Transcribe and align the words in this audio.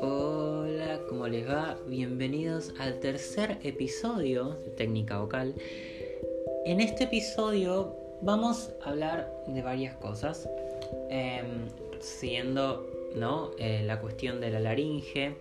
Hola, 0.00 1.00
¿cómo 1.08 1.26
les 1.26 1.48
va? 1.48 1.76
Bienvenidos 1.88 2.72
al 2.78 3.00
tercer 3.00 3.58
episodio 3.64 4.50
de 4.64 4.70
Técnica 4.70 5.18
Vocal. 5.18 5.56
En 6.64 6.80
este 6.80 7.04
episodio 7.04 7.96
vamos 8.20 8.70
a 8.82 8.90
hablar 8.90 9.32
de 9.48 9.62
varias 9.62 9.96
cosas, 9.96 10.48
em, 11.10 11.68
siendo 11.98 12.88
¿no? 13.16 13.50
Eh, 13.58 13.82
la 13.84 14.00
cuestión 14.00 14.40
de 14.40 14.50
la 14.50 14.60
laringe, 14.60 15.34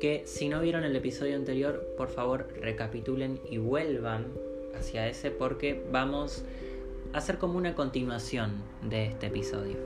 que 0.00 0.22
si 0.24 0.48
no 0.48 0.62
vieron 0.62 0.84
el 0.84 0.96
episodio 0.96 1.36
anterior, 1.36 1.86
por 1.98 2.08
favor 2.08 2.48
recapitulen 2.60 3.40
y 3.50 3.58
vuelvan 3.58 4.32
hacia 4.74 5.06
ese 5.06 5.30
porque 5.30 5.84
vamos 5.92 6.38
a 6.40 6.64
hacer 7.14 7.38
como 7.38 7.56
una 7.56 7.74
continuación 7.74 8.62
de 8.82 9.06
este 9.06 9.28
episodio. 9.28 9.76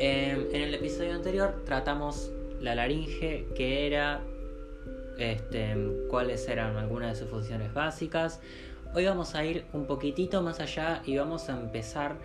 Em, 0.00 0.48
en 0.52 0.62
el 0.62 0.74
episodio 0.74 1.14
anterior 1.14 1.62
tratamos 1.64 2.30
la 2.60 2.74
laringe, 2.74 3.46
que 3.54 3.86
era, 3.86 4.20
este, 5.18 5.76
cuáles 6.10 6.46
eran 6.48 6.76
algunas 6.76 7.12
de 7.12 7.18
sus 7.20 7.30
funciones 7.30 7.72
básicas. 7.72 8.40
Hoy 8.94 9.06
vamos 9.06 9.34
a 9.36 9.44
ir 9.44 9.64
un 9.72 9.86
poquitito 9.86 10.42
más 10.42 10.60
allá 10.60 11.02
y 11.06 11.16
vamos 11.16 11.48
a 11.48 11.52
empezar 11.58 12.16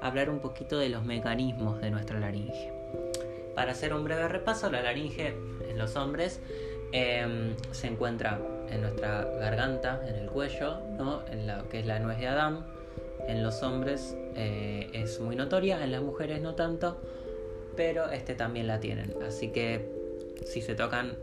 a 0.00 0.06
hablar 0.06 0.30
un 0.30 0.40
poquito 0.40 0.78
de 0.78 0.88
los 0.88 1.04
mecanismos 1.04 1.80
de 1.80 1.90
nuestra 1.90 2.18
laringe. 2.18 2.72
Para 3.54 3.72
hacer 3.72 3.92
un 3.92 4.04
breve 4.04 4.28
repaso, 4.28 4.70
la 4.70 4.80
laringe 4.80 5.34
en 5.68 5.78
los 5.78 5.96
hombres 5.96 6.40
em, 6.92 7.54
se 7.70 7.88
encuentra 7.88 8.40
en 8.70 8.80
nuestra 8.80 9.24
garganta, 9.24 10.00
en 10.06 10.14
el 10.14 10.30
cuello, 10.30 10.80
¿no? 10.96 11.26
en 11.26 11.46
lo 11.46 11.68
que 11.68 11.80
es 11.80 11.86
la 11.86 11.98
nuez 11.98 12.18
de 12.18 12.28
Adán. 12.28 12.77
En 13.26 13.42
los 13.42 13.62
hombres 13.62 14.16
eh, 14.36 14.88
es 14.92 15.20
muy 15.20 15.36
notoria, 15.36 15.82
en 15.82 15.92
las 15.92 16.02
mujeres 16.02 16.40
no 16.40 16.54
tanto, 16.54 17.00
pero 17.76 18.10
este 18.10 18.34
también 18.34 18.66
la 18.66 18.80
tienen. 18.80 19.14
Así 19.26 19.48
que 19.48 19.88
si 20.46 20.62
se 20.62 20.74
tocan 20.74 21.16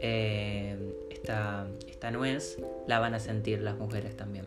eh, 0.00 0.76
esta, 1.10 1.66
esta, 1.88 2.10
nuez, 2.10 2.58
la 2.86 2.98
van 2.98 3.14
a 3.14 3.20
sentir 3.20 3.60
las 3.60 3.76
mujeres 3.76 4.16
también. 4.16 4.46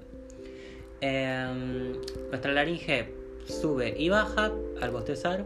Em, 1.01 1.93
nuestra 2.29 2.51
laringe 2.51 3.13
sube 3.45 3.93
y 3.97 4.09
baja 4.09 4.51
al 4.81 4.91
bostezar 4.91 5.45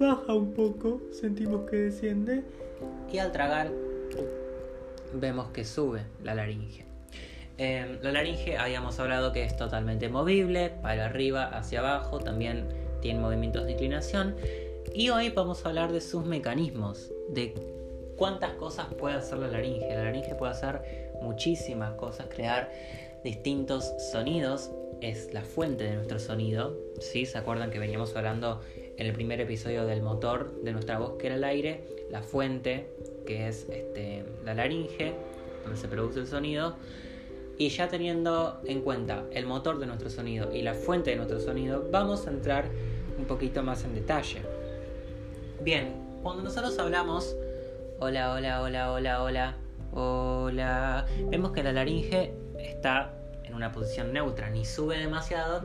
baja 0.00 0.32
un 0.32 0.54
poco, 0.54 1.00
sentimos 1.12 1.68
que 1.68 1.76
desciende 1.76 2.42
y 3.12 3.18
al 3.18 3.32
tragar 3.32 3.70
vemos 5.12 5.50
que 5.50 5.64
sube 5.64 6.02
la 6.24 6.34
laringe. 6.34 6.89
Em, 7.62 7.98
la 8.00 8.10
laringe 8.10 8.56
habíamos 8.56 8.98
hablado 9.00 9.32
que 9.32 9.44
es 9.44 9.54
totalmente 9.54 10.08
movible, 10.08 10.70
para 10.80 11.04
arriba, 11.04 11.44
hacia 11.44 11.80
abajo, 11.80 12.18
también 12.18 12.66
tiene 13.02 13.20
movimientos 13.20 13.66
de 13.66 13.72
inclinación 13.72 14.34
y 14.94 15.10
hoy 15.10 15.28
vamos 15.28 15.66
a 15.66 15.68
hablar 15.68 15.92
de 15.92 16.00
sus 16.00 16.24
mecanismos, 16.24 17.12
de 17.28 17.52
cuántas 18.16 18.54
cosas 18.54 18.86
puede 18.94 19.16
hacer 19.16 19.36
la 19.40 19.48
laringe. 19.48 19.86
La 19.94 20.04
laringe 20.04 20.34
puede 20.36 20.52
hacer 20.52 21.10
muchísimas 21.20 21.92
cosas, 21.96 22.28
crear 22.34 22.72
distintos 23.24 23.92
sonidos, 24.10 24.70
es 25.02 25.34
la 25.34 25.42
fuente 25.42 25.84
de 25.84 25.96
nuestro 25.96 26.18
sonido. 26.18 26.74
¿sí? 26.98 27.26
¿Se 27.26 27.36
acuerdan 27.36 27.70
que 27.70 27.78
veníamos 27.78 28.16
hablando 28.16 28.62
en 28.96 29.06
el 29.06 29.12
primer 29.12 29.38
episodio 29.38 29.84
del 29.84 30.00
motor 30.00 30.62
de 30.62 30.72
nuestra 30.72 30.98
voz 30.98 31.18
que 31.18 31.26
era 31.26 31.36
el 31.36 31.44
aire, 31.44 31.84
la 32.10 32.22
fuente 32.22 32.86
que 33.26 33.48
es 33.48 33.68
este, 33.68 34.24
la 34.46 34.54
laringe, 34.54 35.12
donde 35.64 35.78
se 35.78 35.88
produce 35.88 36.20
el 36.20 36.26
sonido, 36.26 36.76
y 37.60 37.68
ya 37.68 37.88
teniendo 37.88 38.58
en 38.64 38.80
cuenta 38.80 39.24
el 39.32 39.44
motor 39.44 39.78
de 39.78 39.84
nuestro 39.84 40.08
sonido 40.08 40.50
y 40.50 40.62
la 40.62 40.72
fuente 40.72 41.10
de 41.10 41.16
nuestro 41.16 41.40
sonido, 41.40 41.86
vamos 41.92 42.26
a 42.26 42.30
entrar 42.30 42.70
un 43.18 43.26
poquito 43.26 43.62
más 43.62 43.84
en 43.84 43.94
detalle. 43.94 44.40
Bien, 45.62 45.92
cuando 46.22 46.42
nosotros 46.42 46.78
hablamos, 46.78 47.36
hola, 47.98 48.32
hola, 48.32 48.62
hola, 48.62 48.92
hola, 48.92 49.22
hola, 49.22 49.56
hola, 49.92 51.06
vemos 51.28 51.52
que 51.52 51.62
la 51.62 51.74
laringe 51.74 52.32
está 52.58 53.12
en 53.44 53.52
una 53.52 53.70
posición 53.72 54.14
neutra, 54.14 54.48
ni 54.48 54.64
sube 54.64 54.96
demasiado 54.96 55.62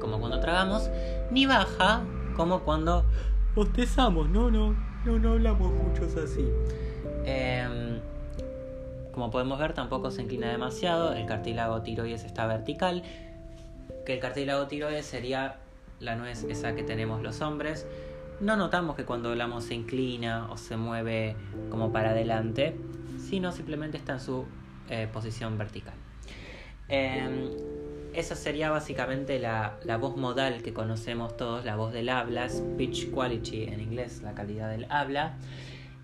como 0.00 0.18
cuando 0.18 0.40
tragamos, 0.40 0.88
ni 1.30 1.44
baja 1.44 2.02
como 2.34 2.60
cuando 2.62 3.04
bostezamos, 3.54 4.30
no, 4.30 4.50
no, 4.50 4.74
no, 5.04 5.18
no 5.18 5.32
hablamos 5.32 5.70
muchos 5.70 6.16
así. 6.16 6.48
Em, 7.26 7.85
como 9.16 9.30
podemos 9.30 9.58
ver, 9.58 9.72
tampoco 9.72 10.10
se 10.10 10.20
inclina 10.20 10.50
demasiado, 10.50 11.14
el 11.14 11.24
cartílago 11.24 11.80
tiroides 11.80 12.22
está 12.24 12.46
vertical, 12.46 13.02
que 14.04 14.12
el 14.12 14.20
cartílago 14.20 14.66
tiroides 14.66 15.06
sería 15.06 15.56
la 16.00 16.16
nuez 16.16 16.44
esa 16.44 16.74
que 16.74 16.82
tenemos 16.82 17.22
los 17.22 17.40
hombres. 17.40 17.86
No 18.40 18.56
notamos 18.56 18.94
que 18.94 19.06
cuando 19.06 19.30
hablamos 19.30 19.64
se 19.64 19.74
inclina 19.74 20.50
o 20.50 20.58
se 20.58 20.76
mueve 20.76 21.34
como 21.70 21.92
para 21.92 22.10
adelante, 22.10 22.76
sino 23.18 23.52
simplemente 23.52 23.96
está 23.96 24.12
en 24.12 24.20
su 24.20 24.44
eh, 24.90 25.08
posición 25.10 25.56
vertical. 25.56 25.94
Em, 26.90 27.48
esa 28.12 28.36
sería 28.36 28.68
básicamente 28.68 29.38
la, 29.38 29.78
voz 29.98 30.18
modal 30.18 30.60
que 30.60 30.74
conocemos 30.74 31.38
todos, 31.38 31.64
la 31.64 31.76
voz 31.76 31.94
del 31.94 32.10
habla, 32.10 32.50
speech 32.50 33.10
quality 33.12 33.62
en 33.62 33.80
inglés, 33.80 34.20
la 34.20 34.34
calidad 34.34 34.68
del 34.68 34.84
habla, 34.90 35.38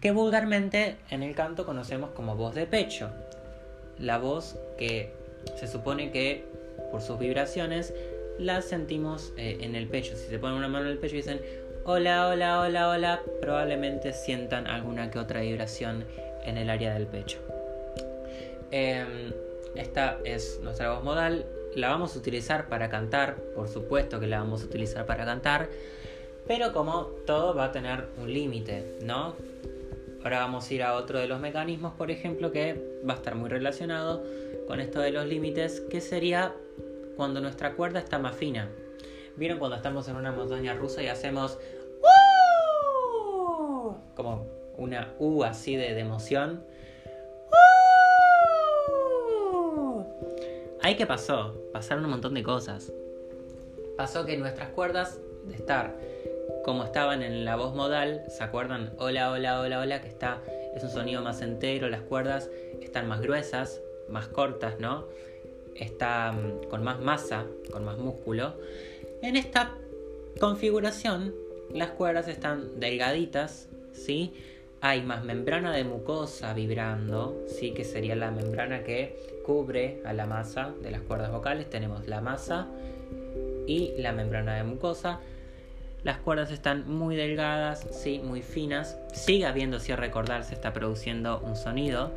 que 0.03 0.11
vulgarmente 0.11 0.97
en 1.11 1.23
el 1.23 1.35
canto 1.35 1.65
conocemos 1.65 2.11
como 2.11 2.37
voz 2.37 2.55
de 2.55 2.67
pecho. 2.67 3.11
La 3.99 4.19
voz 4.19 4.59
que 4.77 5.15
se 5.57 5.67
supone 5.67 6.11
que 6.11 6.45
por 6.91 7.01
sus 7.01 7.19
vibraciones 7.19 7.95
la 8.39 8.61
sentimos 8.63 9.33
eh, 9.39 9.59
en 9.61 9.77
el 9.77 9.87
pecho. 9.87 10.17
Si 10.17 10.27
se 10.27 10.39
ponen 10.39 10.59
una 10.59 10.69
mano 10.69 10.87
en 10.87 10.93
el 10.93 10.99
pecho 10.99 11.15
y 11.15 11.19
dicen 11.19 11.41
hola, 11.85 12.29
hola, 12.29 12.61
hola, 12.61 12.89
hola, 12.89 13.23
probablemente 13.41 14.13
sientan 14.13 14.67
alguna 14.67 15.11
que 15.11 15.21
otra 15.21 15.41
vibración 15.41 16.05
en 16.45 16.59
el 16.59 16.69
área 16.69 16.93
del 16.95 17.07
pecho. 17.07 17.39
Em, 18.73 19.33
esta 19.77 20.19
es 20.25 20.59
nuestra 20.63 20.93
voz 20.93 21.05
modal 21.05 21.47
la 21.75 21.89
vamos 21.89 22.17
a 22.17 22.19
utilizar 22.19 22.69
para 22.69 22.89
cantar, 22.89 23.37
por 23.55 23.69
supuesto 23.69 24.21
que 24.21 24.27
la 24.27 24.41
vamos 24.41 24.63
a 24.63 24.67
utilizar 24.67 25.07
para 25.07 25.25
cantar, 25.25 25.69
pero 26.47 26.73
como 26.73 27.05
todo 27.27 27.55
va 27.55 27.67
a 27.67 27.73
tener 27.73 28.09
un 28.19 28.33
límite, 28.33 28.99
¿no? 29.03 29.35
Ahora 30.23 30.39
vamos 30.39 30.71
a 30.71 30.75
ir 30.75 30.83
a 30.85 30.95
otro 30.95 31.19
de 31.19 31.27
los 31.27 31.41
mecanismos, 31.41 31.95
por 31.95 32.13
ejemplo, 32.13 32.53
que 32.53 33.01
va 33.09 33.15
a 33.15 33.17
estar 33.17 33.35
muy 33.35 33.49
relacionado 33.49 34.23
con 34.69 34.79
esto 34.79 35.01
de 35.01 35.11
los 35.11 35.27
límites, 35.27 35.81
que 35.91 36.01
sería 36.01 36.55
cuando 37.17 37.41
nuestra 37.41 37.75
cuerda 37.75 37.99
está 37.99 38.21
más 38.21 38.37
fina. 38.37 38.71
¿Vieron 39.37 39.59
cuando 39.59 39.77
estamos 39.77 40.07
en 40.09 40.17
una 40.17 40.31
montaña 40.31 40.75
rusa 40.75 41.03
y 41.03 41.09
hacemos 41.09 41.59
como 44.15 44.47
una 44.77 45.13
U 45.19 45.43
así 45.43 45.75
de, 45.75 45.99
emoción? 45.99 46.65
Ahí 50.83 50.97
que 50.97 51.07
pasó, 51.07 51.61
pasaron 51.73 52.05
un 52.05 52.11
montón 52.11 52.35
de 52.35 52.45
cosas. 52.45 52.93
Pasó 53.97 54.25
que 54.25 54.37
nuestras 54.37 54.69
cuerdas, 54.71 55.19
de 55.47 55.55
estar 55.57 55.97
como 56.65 56.85
estaban 56.85 57.23
en 57.23 57.45
la 57.45 57.57
voz 57.57 57.75
modal, 57.75 58.23
¿se 58.29 58.43
acuerdan? 58.45 58.93
Hola, 58.99 59.31
hola, 59.31 59.61
hola, 59.61 59.81
hola, 59.81 60.01
que 60.01 60.09
está, 60.09 60.41
es 60.75 60.83
un 60.83 60.91
sonido 60.91 61.23
más 61.23 61.43
entero, 61.43 61.89
las 61.89 62.03
cuerdas 62.03 62.51
están 62.81 63.09
más 63.09 63.21
gruesas, 63.21 63.81
más 64.09 64.29
cortas, 64.29 64.79
¿no? 64.79 65.07
Está 65.75 66.33
mm, 66.33 66.69
con 66.69 66.83
más 66.83 67.01
masa, 67.01 67.47
con 67.71 67.85
más 67.85 67.99
músculo. 67.99 68.55
En 69.23 69.37
esta 69.37 69.73
configuración, 70.39 71.35
las 71.73 71.91
cuerdas 71.91 72.29
están 72.29 72.79
delgaditas, 72.81 73.69
¿sí? 73.93 74.33
hay 74.85 75.01
más 75.01 75.23
membrana 75.23 75.73
de 75.73 75.85
mucosa 75.85 76.53
vibrando, 76.55 77.41
sí, 77.47 77.71
que 77.71 77.85
sería 77.85 78.17
la 78.17 78.33
membrana 78.33 78.83
que 78.83 79.17
cubre 79.47 80.03
a 80.05 80.13
la 80.13 80.27
masa 80.27 80.75
de 80.83 80.91
las 80.91 81.03
cuerdas 81.03 81.31
vocales. 81.31 81.71
Tenemos 81.71 82.09
la 82.09 82.21
masa 82.21 82.67
y 83.69 83.93
la 83.99 84.11
membrana 84.11 84.57
de 84.57 84.65
mucosa. 84.65 85.21
Las 86.05 86.19
cuerdas 86.19 86.51
están 86.51 86.89
muy 86.89 87.15
delgadas, 87.15 87.87
sí, 87.93 88.19
muy 88.19 88.43
finas. 88.43 88.99
Sigue 89.13 89.47
habiendo, 89.47 89.79
si 89.79 89.95
recordar, 89.95 90.43
se 90.43 90.55
está 90.55 90.73
produciendo 90.73 91.41
un 91.41 91.55
sonido. 91.55 92.11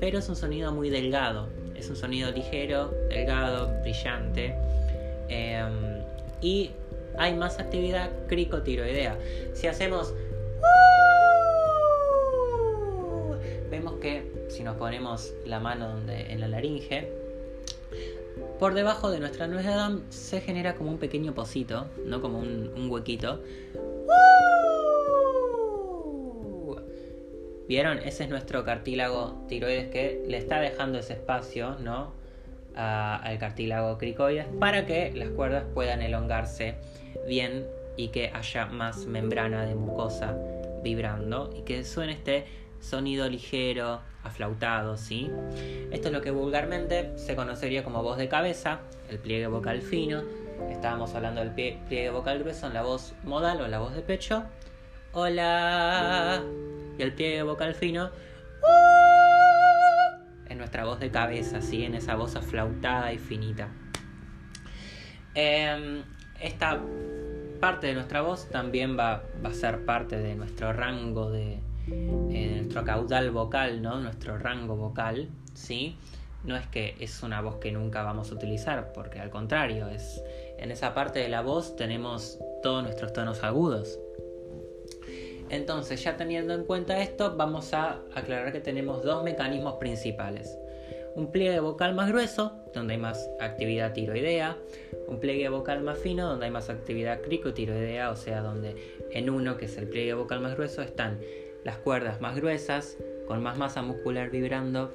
Pero 0.00 0.18
es 0.18 0.28
un 0.28 0.34
sonido 0.34 0.72
muy 0.72 0.90
delgado. 0.90 1.48
Es 1.76 1.88
un 1.88 1.94
sonido 1.94 2.32
ligero, 2.32 2.92
delgado, 3.10 3.70
brillante. 3.82 4.56
Em, 5.28 6.02
y 6.40 6.70
hay 7.16 7.34
más 7.34 7.60
actividad 7.60 8.10
cricotiroidea. 8.26 9.16
Si 9.54 9.68
hacemos 9.68 10.12
vemos 13.70 13.94
que 14.00 14.30
si 14.48 14.64
nos 14.64 14.76
ponemos 14.76 15.32
la 15.46 15.60
mano 15.60 16.00
en 16.08 16.40
la 16.40 16.48
laringe, 16.48 17.19
por 18.60 18.74
debajo 18.74 19.10
de 19.10 19.20
nuestra 19.20 19.46
nuez 19.46 19.64
de 19.64 19.72
Adán 19.72 20.02
se 20.10 20.42
genera 20.42 20.74
como 20.74 20.90
un 20.90 20.98
pequeño 20.98 21.32
pocito, 21.32 21.86
no 22.04 22.20
como 22.20 22.38
un, 22.38 22.90
huequito. 22.90 23.42
¿Vieron? 27.66 27.98
Ese 28.00 28.24
es 28.24 28.30
nuestro 28.30 28.62
cartílago 28.62 29.46
tiroides 29.48 29.88
que 29.88 30.22
le 30.28 30.36
está 30.36 30.60
dejando 30.60 30.98
ese 30.98 31.14
espacio, 31.14 31.76
¿no? 31.80 32.12
al 32.74 33.38
cartílago 33.38 33.98
cricoides 33.98 34.46
para 34.60 34.86
que 34.86 35.12
las 35.12 35.28
cuerdas 35.30 35.64
puedan 35.74 36.02
elongarse 36.02 36.76
bien 37.26 37.66
y 37.96 38.08
que 38.08 38.30
haya 38.32 38.66
más 38.66 39.06
membrana 39.06 39.66
de 39.66 39.74
mucosa 39.74 40.36
vibrando 40.82 41.50
y 41.54 41.62
que 41.62 41.84
suene 41.84 42.12
este 42.12 42.44
sonido 42.80 43.28
ligero, 43.28 44.00
aflautado, 44.24 44.96
¿sí? 44.96 45.30
Esto 45.90 46.08
es 46.08 46.14
lo 46.14 46.20
que 46.20 46.30
vulgarmente 46.30 47.16
se 47.16 47.36
conocería 47.36 47.84
como 47.84 48.02
voz 48.02 48.18
de 48.18 48.28
cabeza, 48.28 48.80
el 49.08 49.18
pliegue 49.18 49.46
vocal 49.46 49.80
fino. 49.80 50.22
Estábamos 50.68 51.14
hablando 51.14 51.40
del 51.40 51.50
pliegue 51.52 52.10
vocal 52.10 52.40
grueso 52.40 52.66
en 52.66 52.74
la 52.74 52.82
voz 52.82 53.14
modal 53.24 53.60
o 53.60 53.68
la 53.68 53.78
voz 53.78 53.94
de 53.94 54.02
pecho. 54.02 54.44
Hola. 55.12 56.42
Y 56.98 57.02
el 57.02 57.12
pliegue 57.14 57.42
vocal 57.42 57.74
fino 57.74 58.10
en 60.48 60.58
nuestra 60.58 60.84
voz 60.84 61.00
de 61.00 61.10
cabeza, 61.10 61.62
¿sí? 61.62 61.84
En 61.84 61.94
esa 61.94 62.16
voz 62.16 62.36
aflautada 62.36 63.12
y 63.12 63.18
finita. 63.18 63.68
Em, 65.34 66.02
esta 66.40 66.80
parte 67.60 67.86
de 67.86 67.94
nuestra 67.94 68.20
voz 68.22 68.48
también 68.48 68.98
va, 68.98 69.22
a 69.44 69.52
ser 69.52 69.84
parte 69.84 70.16
de 70.16 70.34
nuestro 70.34 70.72
rango 70.72 71.30
de, 71.30 71.60
eh, 71.88 72.52
nuestro 72.56 72.84
caudal 72.84 73.30
vocal, 73.30 73.82
¿no? 73.82 74.00
Nuestro 74.00 74.38
rango 74.38 74.76
vocal, 74.76 75.28
¿sí? 75.54 75.96
No 76.44 76.56
es 76.56 76.66
que 76.66 76.96
es 77.00 77.22
una 77.22 77.40
voz 77.40 77.56
que 77.56 77.72
nunca 77.72 78.02
vamos 78.02 78.30
a 78.30 78.34
utilizar, 78.34 78.92
porque 78.92 79.20
al 79.20 79.30
contrario, 79.30 79.88
es 79.88 80.22
en 80.58 80.70
esa 80.70 80.94
parte 80.94 81.18
de 81.18 81.28
la 81.28 81.42
voz 81.42 81.76
tenemos 81.76 82.38
todos 82.62 82.82
nuestros 82.82 83.12
tonos 83.12 83.42
agudos. 83.42 83.98
Entonces, 85.50 86.02
ya 86.02 86.16
teniendo 86.16 86.54
en 86.54 86.64
cuenta 86.64 87.00
esto, 87.00 87.36
vamos 87.36 87.74
a 87.74 88.00
aclarar 88.14 88.52
que 88.52 88.60
tenemos 88.60 89.02
dos 89.02 89.24
mecanismos 89.24 89.74
principales 89.74 90.56
un 91.14 91.30
pliegue 91.30 91.60
vocal 91.60 91.94
más 91.94 92.08
grueso, 92.08 92.52
donde 92.74 92.94
hay 92.94 93.00
más 93.00 93.30
actividad 93.40 93.92
tiroidea, 93.92 94.56
un 95.08 95.18
pliegue 95.18 95.48
vocal 95.48 95.82
más 95.82 95.98
fino, 95.98 96.28
donde 96.28 96.46
hay 96.46 96.50
más 96.50 96.70
actividad 96.70 97.20
cricotiroidea, 97.20 98.10
o 98.10 98.16
sea, 98.16 98.40
donde 98.40 98.76
en 99.10 99.30
uno, 99.30 99.56
que 99.56 99.64
es 99.66 99.76
el 99.76 99.88
pliegue 99.88 100.14
vocal 100.14 100.40
más 100.40 100.54
grueso, 100.54 100.82
están 100.82 101.20
las 101.64 101.76
cuerdas 101.78 102.20
más 102.20 102.36
gruesas, 102.36 102.96
con 103.26 103.42
más 103.42 103.56
masa 103.58 103.82
muscular 103.82 104.30
vibrando, 104.30 104.94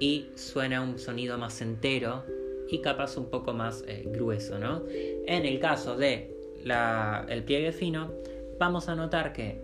y 0.00 0.26
suena 0.34 0.82
un 0.82 0.98
sonido 0.98 1.38
más 1.38 1.60
entero 1.60 2.24
y 2.68 2.80
capaz 2.80 3.16
un 3.16 3.26
poco 3.26 3.52
más 3.52 3.84
eh, 3.86 4.02
grueso, 4.06 4.58
¿no? 4.58 4.82
En 5.26 5.44
el 5.46 5.60
caso 5.60 5.96
de 5.96 6.34
el 7.28 7.42
pliegue 7.44 7.72
fino, 7.72 8.10
vamos 8.58 8.88
a 8.88 8.94
notar 8.94 9.32
que 9.32 9.60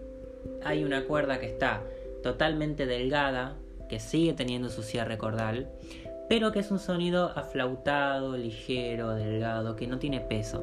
hay 0.62 0.85
una 0.85 1.05
cuerda 1.05 1.41
que 1.41 1.47
está 1.47 1.82
totalmente 2.23 2.87
delgada, 2.87 3.56
que 3.88 3.99
sigue 3.99 4.35
teniendo 4.35 4.69
su 4.69 4.82
cierre 4.82 5.17
cordal, 5.17 5.69
pero 6.29 6.53
que 6.53 6.61
es 6.61 6.71
un 6.71 6.79
sonido 6.79 7.32
aflautado, 7.35 8.37
ligero, 8.37 9.15
delgado, 9.15 9.77
que 9.77 9.87
no 9.87 9.99
tiene 9.99 10.21
peso. 10.21 10.62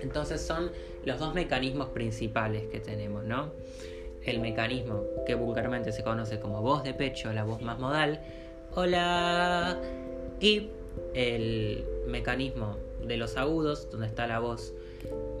Entonces 0.00 0.40
son 0.40 0.70
los 1.04 1.18
dos 1.18 1.34
mecanismos 1.34 1.90
principales 1.90 2.66
que 2.68 2.80
tenemos, 2.80 3.24
¿no? 3.24 3.50
El 4.26 4.40
mecanismo 4.40 5.04
que 5.26 5.34
vulgarmente 5.34 5.92
se 5.92 6.02
conoce 6.02 6.40
como 6.40 6.60
voz 6.60 6.82
de 6.82 6.92
pecho, 6.92 7.32
la 7.32 7.44
voz 7.44 7.62
más 7.62 7.78
modal, 7.78 8.20
hola, 8.74 9.80
y 10.40 10.68
el 11.14 11.84
mecanismo 12.06 12.76
de 13.06 13.16
los 13.16 13.36
agudos, 13.36 13.90
donde 13.90 14.06
está 14.06 14.26
la 14.26 14.40
voz 14.40 14.74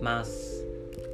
más 0.00 0.62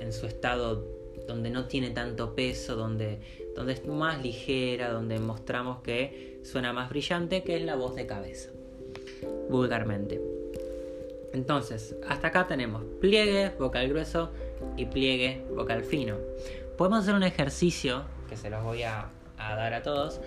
en 0.00 0.12
su 0.12 0.26
estado 0.26 0.84
donde 1.26 1.50
no 1.50 1.66
tiene 1.66 1.90
tanto 1.90 2.34
peso, 2.34 2.76
donde 2.76 3.18
donde 3.54 3.74
es 3.74 3.86
más 3.86 4.22
ligera, 4.22 4.90
donde 4.90 5.18
mostramos 5.18 5.82
que 5.82 6.38
suena 6.42 6.72
más 6.72 6.90
brillante, 6.90 7.42
que 7.42 7.56
es 7.56 7.62
la 7.62 7.76
voz 7.76 7.94
de 7.94 8.06
cabeza, 8.06 8.50
vulgarmente. 9.50 10.20
Entonces, 11.32 11.96
hasta 12.06 12.28
acá 12.28 12.46
tenemos 12.46 12.82
pliegue 13.00 13.50
vocal 13.58 13.88
grueso 13.88 14.30
y 14.76 14.86
pliegue 14.86 15.42
vocal 15.54 15.84
fino. 15.84 16.16
Podemos 16.82 17.04
hacer 17.04 17.14
un 17.14 17.22
ejercicio, 17.22 18.02
que 18.28 18.36
se 18.36 18.50
los 18.50 18.64
voy 18.64 18.82
a, 18.82 19.08
dar 19.38 19.72
a 19.72 19.84
todos, 19.84 20.20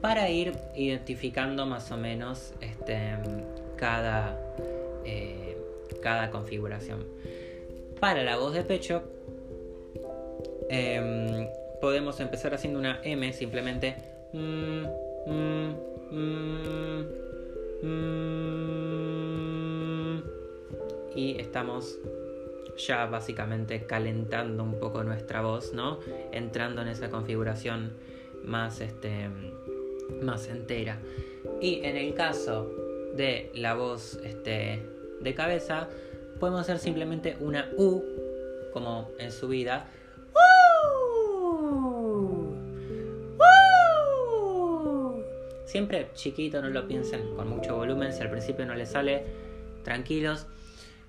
para 0.00 0.30
ir 0.30 0.56
identificando 0.76 1.66
más 1.66 1.90
o 1.90 1.96
menos 1.96 2.52
este, 2.60 3.16
cada, 3.74 4.38
eh, 5.04 5.58
cada 6.00 6.30
configuración. 6.30 7.04
Para 7.98 8.22
la 8.22 8.36
voz 8.36 8.54
de 8.54 8.62
pecho, 8.62 9.02
em, 10.70 11.48
podemos 11.80 12.20
empezar 12.20 12.54
haciendo 12.54 12.78
una 12.78 13.00
M 13.02 13.32
simplemente. 13.32 13.96
Mm, 14.32 14.84
mm, 15.26 15.74
mm, 17.82 18.06
y 21.16 21.40
estamos 21.40 21.98
ya 22.76 23.06
básicamente 23.06 23.86
calentando 23.86 24.62
un 24.62 24.78
poco 24.78 25.02
nuestra 25.02 25.42
voz, 25.42 25.72
¿no? 25.72 25.98
Entrando 26.32 26.82
en 26.82 26.88
esa 26.88 27.10
configuración 27.10 27.92
más, 28.44 28.80
este, 28.80 29.28
más 30.22 30.48
entera. 30.48 30.98
Y 31.60 31.80
en 31.84 31.96
el 31.96 32.14
caso 32.14 32.70
de 33.14 33.50
la 33.54 33.74
voz 33.74 34.20
este, 34.24 34.82
de 35.20 35.34
cabeza, 35.34 35.88
podemos 36.38 36.60
hacer 36.60 36.78
simplemente 36.78 37.36
una 37.40 37.70
U, 37.76 38.02
como 38.72 39.10
en 39.18 39.32
subida, 39.32 39.88
Siempre 45.66 46.08
chiquito, 46.14 46.62
no 46.62 46.70
lo 46.70 46.86
piensen 46.86 47.34
con 47.34 47.48
mucho 47.48 47.76
volumen, 47.76 48.12
si 48.12 48.22
al 48.22 48.30
principio 48.30 48.64
no 48.64 48.74
les 48.74 48.90
sale, 48.90 49.24
tranquilos. 49.82 50.46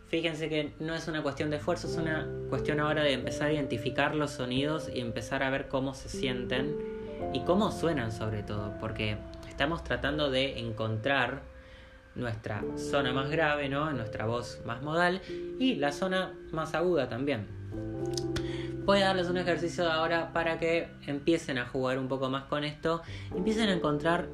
Fíjense 0.07 0.47
que 0.47 0.71
no 0.79 0.95
es 0.95 1.07
una 1.09 1.21
cuestión 1.21 1.49
de 1.49 1.57
esfuerzo, 1.57 1.87
es 1.87 1.97
una 1.97 2.27
cuestión 2.49 2.79
ahora 2.79 3.03
de 3.03 3.11
empezar 3.11 3.47
a 3.47 3.53
identificar 3.53 4.15
los 4.15 4.31
sonidos 4.31 4.89
y 4.93 5.01
empezar 5.01 5.43
a 5.43 5.49
ver 5.49 5.67
cómo 5.67 5.93
se 5.93 6.07
sienten 6.07 6.77
y 7.33 7.41
cómo 7.41 7.71
suenan 7.71 8.13
sobre 8.13 8.41
todo, 8.41 8.73
porque 8.79 9.17
estamos 9.49 9.83
tratando 9.83 10.29
de 10.29 10.59
encontrar 10.59 11.41
nuestra 12.15 12.63
zona 12.77 13.11
más 13.11 13.29
grave, 13.29 13.67
¿no? 13.67 13.91
Nuestra 13.91 14.25
voz 14.25 14.61
más 14.65 14.81
modal 14.81 15.21
y 15.59 15.75
la 15.75 15.91
zona 15.91 16.33
más 16.51 16.73
aguda 16.73 17.09
también. 17.09 17.45
Voy 18.85 19.01
a 19.01 19.07
darles 19.07 19.27
un 19.27 19.37
ejercicio 19.37 19.91
ahora 19.91 20.31
para 20.31 20.57
que 20.57 20.87
empiecen 21.05 21.57
a 21.57 21.65
jugar 21.65 21.99
un 21.99 22.07
poco 22.07 22.29
más 22.29 22.45
con 22.45 22.63
esto, 22.63 23.01
empiecen 23.35 23.67
a 23.67 23.73
encontrar 23.73 24.29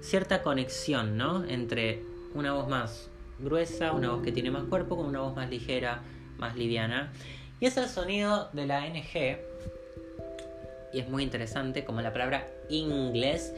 cierta 0.00 0.42
conexión, 0.42 1.18
¿no? 1.18 1.44
Entre 1.44 2.02
una 2.34 2.54
voz 2.54 2.68
más 2.68 3.10
gruesa, 3.38 3.92
una 3.92 4.10
voz 4.10 4.22
que 4.22 4.32
tiene 4.32 4.50
más 4.50 4.64
cuerpo, 4.64 4.96
con 4.96 5.06
una 5.06 5.20
voz 5.20 5.34
más 5.34 5.50
ligera, 5.50 6.02
más 6.38 6.56
liviana. 6.56 7.12
Y 7.60 7.66
es 7.66 7.76
el 7.76 7.88
sonido 7.88 8.48
de 8.52 8.66
la 8.66 8.86
NG. 8.86 9.38
Y 10.92 11.00
es 11.00 11.08
muy 11.08 11.22
interesante, 11.22 11.84
como 11.84 12.00
la 12.00 12.12
palabra 12.12 12.48
inglés. 12.68 13.52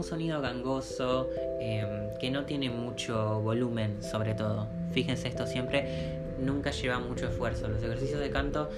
un 0.00 0.04
sonido 0.04 0.40
gangoso 0.40 1.28
em, 1.60 2.18
que 2.18 2.30
no 2.30 2.44
tiene 2.44 2.70
mucho 2.70 3.40
volumen, 3.40 4.02
sobre 4.02 4.34
todo. 4.34 4.66
Fíjense, 4.92 5.28
esto 5.28 5.46
siempre 5.46 6.18
nunca 6.40 6.70
lleva 6.70 6.98
mucho 6.98 7.28
esfuerzo. 7.28 7.68
Los 7.68 7.82
ejercicios 7.82 8.20
de 8.20 8.30
canto 8.30 8.70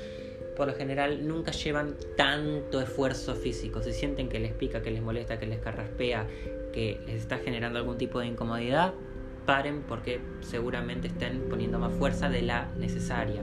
por 0.56 0.66
lo 0.68 0.74
general 0.74 1.26
nunca 1.26 1.52
llevan 1.52 1.94
tanto 2.16 2.80
esfuerzo 2.80 3.34
físico. 3.34 3.82
Si 3.82 3.92
sienten 3.92 4.28
que 4.28 4.38
les 4.38 4.52
pica, 4.52 4.82
que 4.82 4.90
les 4.90 5.02
molesta, 5.02 5.38
que 5.38 5.46
les 5.46 5.60
carraspea, 5.60 6.26
que 6.72 7.00
les 7.06 7.16
está 7.22 7.38
generando 7.38 7.78
algún 7.78 7.98
tipo 7.98 8.20
de 8.20 8.26
incomodidad, 8.26 8.94
paren 9.46 9.82
porque 9.82 10.20
seguramente 10.40 11.08
estén 11.08 11.48
poniendo 11.48 11.78
más 11.78 11.92
fuerza 11.94 12.28
de 12.28 12.42
la 12.42 12.68
necesaria. 12.76 13.42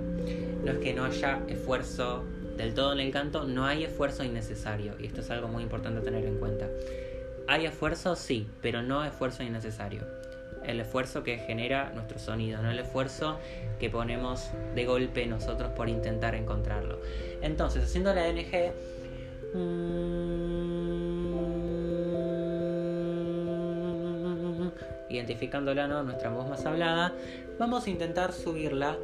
No 0.64 0.72
es 0.72 0.78
que 0.80 0.94
no 0.94 1.06
haya 1.06 1.42
esfuerzo 1.48 2.24
del 2.58 2.74
todo 2.74 2.94
en 2.94 3.00
el 3.00 3.12
canto, 3.12 3.46
no 3.46 3.66
hay 3.66 3.86
esfuerzo 3.86 4.24
innecesario 4.24 4.94
y 5.00 5.06
esto 5.06 5.22
es 5.22 5.30
algo 5.30 5.48
muy 5.48 5.64
importante 5.64 6.00
a 6.00 6.04
tener 6.04 6.26
en 6.26 6.38
cuenta. 6.38 6.68
Hay 7.48 7.66
esfuerzo, 7.66 8.16
sí, 8.16 8.48
pero 8.62 8.84
no 8.84 9.04
esfuerzo 9.04 9.44
innecesario 9.44 10.19
el 10.66 10.80
esfuerzo 10.80 11.24
que 11.24 11.38
genera 11.38 11.92
nuestro 11.94 12.20
sonido, 12.20 12.62
no 12.62 12.72
el 12.72 12.80
esfuerzo 12.80 13.40
que 13.80 13.90
ponemos 13.90 14.50
de 14.76 14.86
golpe 14.86 15.26
nosotros 15.26 15.72
por 15.72 15.90
intentar 15.90 16.36
encontrarlo. 16.36 17.00
Entonces, 17.42 17.84
haciendo 17.84 18.14
la 18.14 18.28
NG, 18.32 18.74
identificándola, 25.10 25.88
¿no? 25.88 26.04
nuestra 26.04 26.30
voz 26.30 26.48
más 26.48 26.66
hablada, 26.66 27.14
vamos 27.58 27.88
a 27.88 27.90
intentar 27.90 28.34
subirla. 28.34 28.98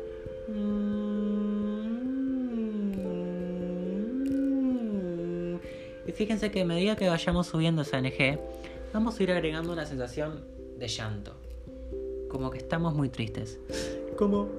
Y 6.07 6.11
fíjense 6.11 6.51
que 6.51 6.61
a 6.61 6.65
medida 6.65 6.95
que 6.95 7.09
vayamos 7.09 7.47
subiendo 7.47 7.81
esa 7.81 7.99
NG, 7.99 8.39
vamos 8.93 9.19
a 9.19 9.23
ir 9.23 9.31
agregando 9.31 9.73
una 9.73 9.85
sensación 9.85 10.45
de 10.77 10.87
llanto 10.87 11.44
como 12.35 12.51
que 12.51 12.57
estamos 12.57 12.93
muy 12.93 13.07
tristes. 13.07 13.59
Como, 14.17 14.49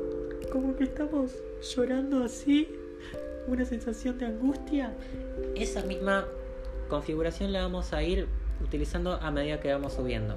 como 0.51 0.75
que 0.77 0.85
estamos 0.85 1.31
llorando 1.61 2.25
así, 2.25 2.69
una 3.47 3.67
sensación 3.67 4.17
de 4.17 4.25
angustia. 4.25 4.95
Esa 5.55 5.83
misma 5.83 6.27
configuración 6.89 7.53
la 7.53 7.61
vamos 7.61 7.93
a 7.93 8.03
ir 8.03 8.29
utilizando 8.65 9.13
a 9.21 9.31
medida 9.31 9.61
que 9.61 9.71
vamos 9.71 9.93
subiendo. 9.93 10.37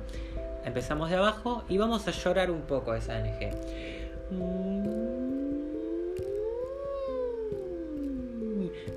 Empezamos 0.66 1.10
de 1.10 1.16
abajo 1.16 1.64
y 1.70 1.78
vamos 1.78 2.10
a 2.10 2.12
llorar 2.12 2.52
un 2.52 2.64
poco 2.64 2.94
esa 2.94 3.18
NG. 3.18 3.54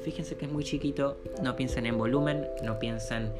Fíjense 0.02 0.34
que 0.34 0.46
es 0.46 0.50
muy 0.50 0.64
chiquito, 0.64 1.16
no 1.44 1.54
piensen 1.54 1.86
en 1.86 1.96
volumen, 1.96 2.48
no 2.64 2.80
piensen 2.80 3.30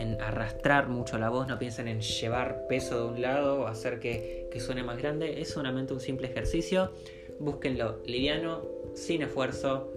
en 0.00 0.20
arrastrar 0.20 0.88
mucho 0.88 1.18
la 1.18 1.28
voz, 1.28 1.46
no 1.46 1.58
piensen 1.58 1.86
en 1.86 2.00
llevar 2.00 2.66
peso 2.68 2.98
de 2.98 3.12
un 3.12 3.22
lado 3.22 3.60
o 3.60 3.66
hacer 3.66 4.00
que, 4.00 4.48
que 4.50 4.58
suene 4.58 4.82
más 4.82 4.98
grande, 4.98 5.40
es 5.40 5.50
solamente 5.50 5.92
un 5.92 6.00
simple 6.00 6.28
ejercicio. 6.28 6.90
Búsquenlo 7.38 8.00
liviano, 8.04 8.62
sin 8.94 9.22
esfuerzo, 9.22 9.92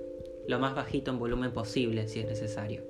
lo 0.48 0.60
más 0.60 0.76
bajito 0.76 1.12
en 1.12 1.20
volumen 1.20 1.52
posible 1.52 2.08
si 2.08 2.20
es 2.20 2.28
necesario. 2.28 2.84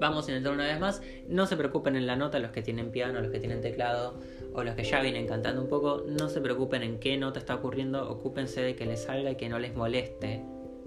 Vamos 0.00 0.26
a 0.26 0.30
intentar 0.30 0.54
una 0.54 0.66
vez 0.66 0.80
más. 0.80 1.02
No 1.28 1.46
se 1.46 1.56
preocupen 1.56 1.94
en 1.94 2.06
la 2.06 2.16
nota 2.16 2.38
los 2.38 2.52
que 2.52 2.62
tienen 2.62 2.90
piano, 2.90 3.20
los 3.20 3.30
que 3.30 3.38
tienen 3.38 3.60
teclado 3.60 4.14
o 4.54 4.64
los 4.64 4.74
que 4.74 4.82
ya 4.82 5.02
vienen 5.02 5.26
cantando 5.26 5.60
un 5.60 5.68
poco. 5.68 6.04
No 6.06 6.30
se 6.30 6.40
preocupen 6.40 6.82
en 6.82 6.98
qué 6.98 7.18
nota 7.18 7.38
está 7.38 7.54
ocurriendo. 7.54 8.10
Ocúpense 8.10 8.62
de 8.62 8.74
que 8.74 8.86
les 8.86 9.02
salga 9.02 9.32
y 9.32 9.36
que 9.36 9.50
no 9.50 9.58
les 9.58 9.74
moleste 9.74 10.42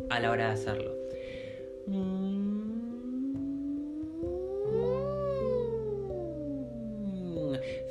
a 0.09 0.19
la 0.19 0.31
hora 0.31 0.47
de 0.47 0.53
hacerlo. 0.53 0.95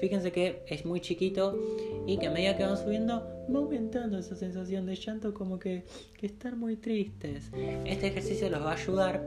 Fíjense 0.02 0.32
que 0.32 0.64
es 0.66 0.84
muy 0.84 1.00
chiquito 1.00 1.56
y 2.08 2.18
que 2.18 2.26
a 2.26 2.32
medida 2.32 2.56
que 2.56 2.64
van 2.64 2.76
subiendo 2.76 3.24
va 3.48 3.60
aumentando 3.60 4.18
esa 4.18 4.34
sensación 4.34 4.84
de 4.84 4.96
llanto 4.96 5.32
como 5.32 5.60
que, 5.60 5.84
que 6.18 6.26
están 6.26 6.58
muy 6.58 6.74
tristes. 6.74 7.52
Este 7.84 8.08
ejercicio 8.08 8.50
los 8.50 8.62
va 8.62 8.72
a 8.72 8.74
ayudar 8.74 9.24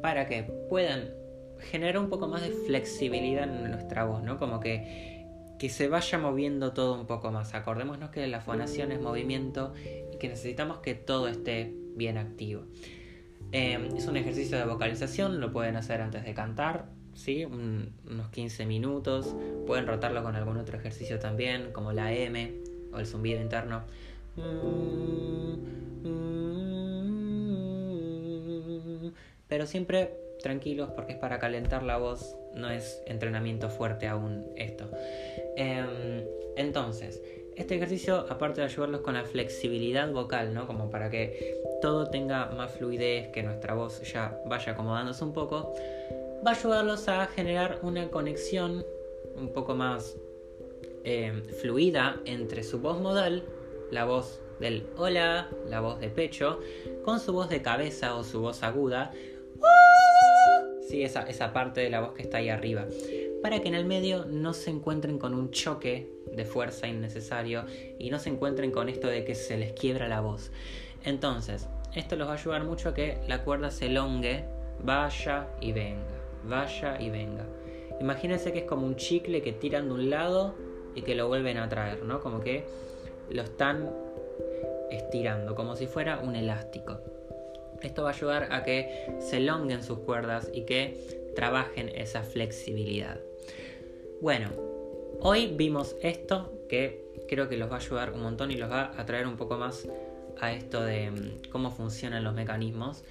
para 0.00 0.26
que 0.26 0.44
puedan 0.70 1.10
generar 1.58 1.98
un 1.98 2.08
poco 2.08 2.26
más 2.26 2.40
de 2.40 2.48
flexibilidad 2.48 3.44
en 3.44 3.70
nuestra 3.70 4.06
voz, 4.06 4.22
¿no? 4.22 4.38
Como 4.38 4.60
que, 4.60 5.26
que 5.58 5.68
se 5.68 5.88
vaya 5.88 6.16
moviendo 6.16 6.72
todo 6.72 6.98
un 6.98 7.06
poco 7.06 7.30
más. 7.30 7.52
Acordémonos 7.52 8.08
que 8.08 8.26
la 8.26 8.40
fonación 8.40 8.92
es 8.92 9.02
movimiento 9.02 9.74
y 10.10 10.16
que 10.16 10.30
necesitamos 10.30 10.78
que 10.78 10.94
todo 10.94 11.28
esté 11.28 11.74
bien 11.96 12.16
activo. 12.16 12.62
Eh, 13.52 13.90
es 13.94 14.06
un 14.06 14.16
ejercicio 14.16 14.56
de 14.56 14.64
vocalización, 14.64 15.38
lo 15.38 15.52
pueden 15.52 15.76
hacer 15.76 16.00
antes 16.00 16.24
de 16.24 16.32
cantar, 16.32 16.86
¿sí? 17.14 17.44
unos 17.44 18.28
15 18.30 18.66
minutos. 18.66 19.34
Pueden 19.66 19.86
rotarlo 19.86 20.22
con 20.22 20.36
algún 20.36 20.56
otro 20.56 20.76
ejercicio 20.76 21.18
también, 21.18 21.72
como 21.72 21.92
la 21.92 22.12
M 22.12 22.52
o 22.92 22.98
el 22.98 23.06
zumbido 23.06 23.40
interno. 23.40 23.82
Pero 29.48 29.66
siempre 29.66 30.12
tranquilos 30.42 30.90
porque 30.94 31.12
es 31.12 31.18
para 31.18 31.38
calentar 31.38 31.82
la 31.82 31.96
voz, 31.96 32.36
no 32.54 32.70
es 32.70 33.02
entrenamiento 33.06 33.70
fuerte 33.70 34.06
aún 34.06 34.44
esto. 34.56 34.90
Em, 35.56 36.24
entonces, 36.56 37.20
este 37.56 37.76
ejercicio, 37.76 38.26
aparte 38.28 38.60
de 38.60 38.66
ayudarlos 38.66 39.00
con 39.02 39.14
la 39.14 39.24
flexibilidad 39.24 40.10
vocal, 40.10 40.54
¿no? 40.54 40.66
Como 40.66 40.90
para 40.90 41.08
que 41.10 41.56
todo 41.80 42.10
tenga 42.10 42.46
más 42.46 42.72
fluidez, 42.72 43.28
que 43.28 43.42
nuestra 43.42 43.74
voz 43.74 44.02
ya 44.12 44.40
vaya 44.46 44.72
acomodándose 44.72 45.24
un 45.24 45.32
poco, 45.32 45.74
va 46.44 46.50
a 46.50 46.54
ayudarlos 46.54 47.08
a 47.08 47.26
generar 47.26 47.78
una 47.82 48.10
conexión 48.10 48.84
un 49.36 49.52
poco 49.52 49.74
más 49.74 50.16
eh, 51.04 51.42
fluida 51.60 52.20
entre 52.26 52.62
su 52.62 52.80
voz 52.80 53.00
modal, 53.00 53.44
la 53.90 54.04
voz 54.04 54.40
del 54.60 54.86
hola, 54.96 55.48
la 55.68 55.80
voz 55.80 56.00
de 56.00 56.10
pecho, 56.10 56.60
con 57.02 57.18
su 57.18 57.32
voz 57.32 57.48
de 57.48 57.62
cabeza 57.62 58.14
o 58.14 58.24
su 58.24 58.40
voz 58.40 58.62
aguda. 58.62 59.12
Sí, 60.86 61.02
esa, 61.02 61.22
esa 61.22 61.52
parte 61.52 61.80
de 61.80 61.88
la 61.88 62.00
voz 62.00 62.12
que 62.12 62.22
está 62.22 62.38
ahí 62.38 62.50
arriba. 62.50 62.86
Para 63.42 63.60
que 63.60 63.68
en 63.68 63.74
el 63.74 63.86
medio 63.86 64.26
no 64.26 64.52
se 64.52 64.70
encuentren 64.70 65.18
con 65.18 65.34
un 65.34 65.50
choque 65.50 66.10
de 66.30 66.44
fuerza 66.44 66.86
innecesario 66.86 67.64
y 67.98 68.10
no 68.10 68.18
se 68.18 68.28
encuentren 68.28 68.70
con 68.70 68.88
esto 68.88 69.08
de 69.08 69.24
que 69.24 69.34
se 69.34 69.56
les 69.56 69.72
quiebra 69.72 70.08
la 70.08 70.20
voz. 70.20 70.50
Entonces, 71.04 71.68
esto 71.94 72.16
los 72.16 72.28
va 72.28 72.32
a 72.32 72.36
ayudar 72.36 72.64
mucho 72.64 72.90
a 72.90 72.94
que 72.94 73.18
la 73.28 73.44
cuerda 73.44 73.70
se 73.70 73.86
elongue, 73.86 74.44
vaya 74.82 75.48
y 75.60 75.72
venga 75.72 76.23
vaya 76.48 77.00
y 77.00 77.10
venga. 77.10 77.46
Imagínense 78.00 78.52
que 78.52 78.60
es 78.60 78.64
como 78.64 78.86
un 78.86 78.96
chicle 78.96 79.42
que 79.42 79.52
tiran 79.52 79.88
de 79.88 79.94
un 79.94 80.10
lado 80.10 80.54
y 80.94 81.02
que 81.02 81.14
lo 81.14 81.28
vuelven 81.28 81.58
a 81.58 81.68
traer, 81.68 82.02
¿no? 82.02 82.20
Como 82.20 82.40
que 82.40 82.64
lo 83.30 83.42
están 83.42 83.90
estirando, 84.90 85.54
como 85.54 85.76
si 85.76 85.86
fuera 85.86 86.20
un 86.20 86.36
elástico. 86.36 86.98
Esto 87.82 88.02
va 88.02 88.10
a 88.10 88.12
ayudar 88.12 88.48
a 88.52 88.62
que 88.62 89.14
se 89.20 89.38
elonguen 89.38 89.82
sus 89.82 89.98
cuerdas 89.98 90.50
y 90.52 90.62
que 90.62 91.32
trabajen 91.34 91.88
esa 91.88 92.22
flexibilidad. 92.22 93.20
Bueno, 94.20 94.50
hoy 95.20 95.48
vimos 95.54 95.96
esto 96.00 96.52
que 96.68 97.04
creo 97.28 97.48
que 97.48 97.56
los 97.56 97.70
va 97.70 97.76
a 97.76 97.80
ayudar 97.80 98.12
un 98.12 98.22
montón 98.22 98.50
y 98.50 98.56
los 98.56 98.70
va 98.70 98.92
a 98.96 99.04
traer 99.04 99.26
un 99.26 99.36
poco 99.36 99.56
más 99.58 99.86
a 100.40 100.52
esto 100.52 100.82
de 100.82 101.10
mm, 101.10 101.50
cómo 101.50 101.70
funcionan 101.70 102.24
los 102.24 102.34
mecanismos. 102.34 103.04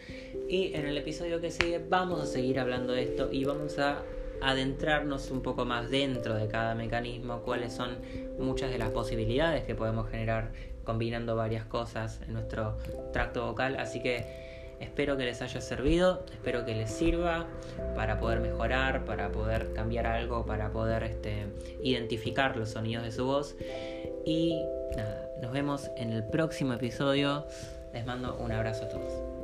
Y 0.50 0.74
en 0.74 0.86
el 0.86 0.98
episodio 0.98 1.42
que 1.42 1.51
sigue 1.51 1.80
vamos 1.88 2.22
a 2.22 2.25
seguir 2.25 2.60
hablando 2.60 2.94
de 2.94 3.03
esto 3.03 3.30
y 3.32 3.46
vamos 3.46 3.80
a 3.80 4.03
adentrarnos 4.42 5.32
un 5.32 5.42
poco 5.42 5.65
más 5.65 5.89
dentro 5.89 6.36
de 6.36 6.48
cada 6.48 6.75
mecanismo, 6.75 7.42
cuáles 7.44 7.74
son 7.74 7.98
muchas 8.38 8.72
de 8.72 8.77
las 8.77 8.89
posibilidades 8.89 9.63
que 9.63 9.74
podemos 9.74 10.10
generar 10.10 10.51
combinando 10.84 11.36
varias 11.36 11.65
cosas 11.65 12.22
en 12.27 12.34
nuestro 12.34 12.77
tracto 13.13 13.46
vocal. 13.46 13.77
Así 13.77 14.01
que 14.01 14.75
espero 14.80 15.15
que 15.18 15.25
les 15.25 15.42
haya 15.42 15.62
servido, 15.62 16.25
espero 16.32 16.65
que 16.65 16.75
les 16.75 16.92
sirva 16.92 17.48
para 17.96 18.20
poder 18.20 18.42
mejorar, 18.42 19.06
para 19.06 19.32
poder 19.32 19.74
cambiar 19.74 20.08
algo, 20.08 20.46
para 20.46 20.72
poder 20.72 21.03
este, 21.03 21.48
identificar 21.82 22.58
los 22.58 22.72
sonidos 22.72 23.03
de 23.03 23.12
su 23.12 23.25
voz. 23.25 23.56
Y 24.25 24.65
nada, 24.96 25.30
nos 25.42 25.51
vemos 25.51 25.92
en 25.98 26.13
el 26.13 26.24
próximo 26.24 26.74
episodio. 26.74 27.46
Les 27.94 28.06
mando 28.06 28.38
un 28.38 28.51
abrazo 28.51 28.86
a 28.86 28.89
todos. 28.89 29.42